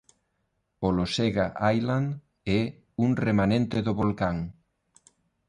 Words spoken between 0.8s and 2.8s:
Olosega Island é